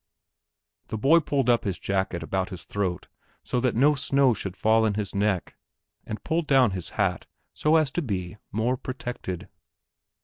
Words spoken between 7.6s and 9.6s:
as to be more protected.